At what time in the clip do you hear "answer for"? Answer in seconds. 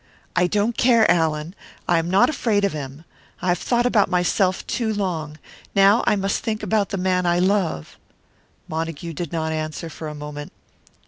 9.51-10.07